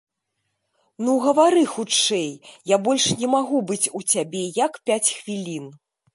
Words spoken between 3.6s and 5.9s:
быць у цябе як пяць хвілін.